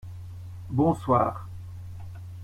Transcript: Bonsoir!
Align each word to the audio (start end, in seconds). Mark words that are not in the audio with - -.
Bonsoir! 0.71 1.45